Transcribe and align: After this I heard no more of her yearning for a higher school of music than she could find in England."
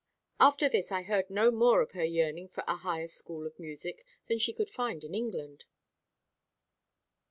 After 0.39 0.67
this 0.67 0.91
I 0.91 1.03
heard 1.03 1.29
no 1.29 1.51
more 1.51 1.79
of 1.79 1.91
her 1.91 2.03
yearning 2.03 2.47
for 2.47 2.63
a 2.67 2.77
higher 2.77 3.07
school 3.07 3.45
of 3.45 3.59
music 3.59 4.03
than 4.25 4.39
she 4.39 4.51
could 4.51 4.71
find 4.71 5.03
in 5.03 5.13
England." 5.13 5.65